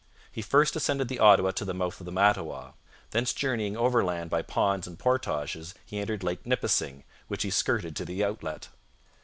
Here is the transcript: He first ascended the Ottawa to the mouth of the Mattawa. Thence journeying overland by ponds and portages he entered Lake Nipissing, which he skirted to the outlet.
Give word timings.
He 0.31 0.41
first 0.41 0.75
ascended 0.75 1.09
the 1.09 1.19
Ottawa 1.19 1.51
to 1.51 1.63
the 1.63 1.75
mouth 1.75 1.99
of 1.99 2.07
the 2.07 2.11
Mattawa. 2.11 2.73
Thence 3.11 3.33
journeying 3.33 3.77
overland 3.77 4.31
by 4.31 4.41
ponds 4.41 4.87
and 4.87 4.97
portages 4.97 5.75
he 5.85 5.99
entered 5.99 6.23
Lake 6.23 6.43
Nipissing, 6.43 7.03
which 7.27 7.43
he 7.43 7.51
skirted 7.51 7.95
to 7.97 8.05
the 8.05 8.23
outlet. 8.25 8.69